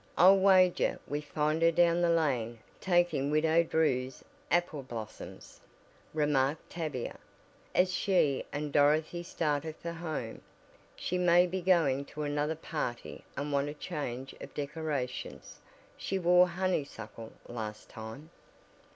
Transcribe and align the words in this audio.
"I'll 0.17 0.39
wager 0.39 0.97
we 1.07 1.21
find 1.21 1.61
her 1.61 1.69
down 1.71 2.01
the 2.01 2.09
lane 2.09 2.57
taking 2.79 3.29
Widow 3.29 3.61
Drew's 3.61 4.23
apple 4.49 4.81
blossoms," 4.81 5.61
remarked 6.11 6.71
Tavia, 6.71 7.19
as 7.75 7.93
she 7.93 8.43
and 8.51 8.73
Dorothy 8.73 9.21
started 9.21 9.75
for 9.75 9.91
home. 9.91 10.41
"She 10.95 11.19
may 11.19 11.45
be 11.45 11.61
going 11.61 12.05
to 12.05 12.23
another 12.23 12.55
party 12.55 13.23
and 13.37 13.51
want 13.53 13.69
a 13.69 13.75
change 13.75 14.33
of 14.41 14.51
decorations, 14.55 15.59
she 15.95 16.17
wore 16.17 16.47
honey 16.47 16.83
suckle 16.83 17.33
last 17.47 17.87
time." 17.87 18.31